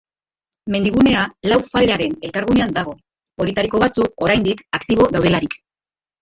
Mendigunea 0.75 1.25
lau 1.51 1.57
fallaren 1.67 2.15
elkargunean 2.29 2.73
dago, 2.79 2.95
horietako 3.45 3.83
batzuk 3.85 4.25
oraindik 4.29 4.65
aktibo 4.79 5.07
daudelarik. 5.19 5.61